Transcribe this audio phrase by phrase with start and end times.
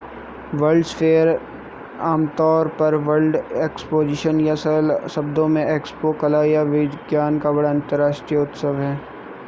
[0.53, 1.27] world's fair
[2.03, 8.39] आमतौर पर world exposition या सरल शब्दों में एक्सपो कला और विज्ञान का बड़ा अंतरराष्ट्रीय
[8.41, 8.95] उत्सव है